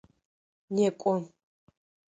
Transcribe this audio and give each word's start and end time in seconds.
Некӏо! 0.75 1.13